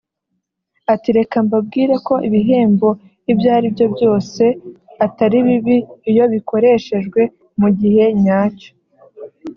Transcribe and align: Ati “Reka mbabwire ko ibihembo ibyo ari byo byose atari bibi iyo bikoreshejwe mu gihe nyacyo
Ati 0.93 1.09
“Reka 1.17 1.35
mbabwire 1.45 1.93
ko 2.07 2.13
ibihembo 2.27 2.89
ibyo 3.31 3.47
ari 3.57 3.67
byo 3.73 3.87
byose 3.95 4.43
atari 5.05 5.37
bibi 5.47 5.77
iyo 6.09 6.23
bikoreshejwe 6.33 7.21
mu 7.59 7.69
gihe 7.79 8.03
nyacyo 8.23 8.71